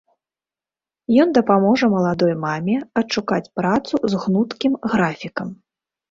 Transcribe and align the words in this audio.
Ён 1.23 1.29
дапаможа 1.37 1.89
маладой 1.95 2.33
маме 2.45 2.77
адшукаць 3.01 3.47
працу 3.59 3.93
з 4.13 4.23
гнуткім 4.23 4.73
графікам. 4.95 5.53